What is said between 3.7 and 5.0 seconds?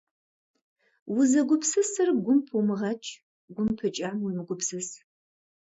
пыкӏам уемыгупсыс.